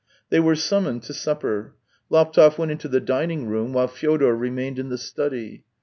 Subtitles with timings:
[0.31, 1.75] They were summoned to supper.
[2.09, 5.63] Laptev went THREE YEARS 257 into the dining room, while Fyodor remained in the study.